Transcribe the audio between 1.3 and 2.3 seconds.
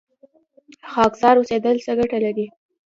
اوسیدل څه ګټه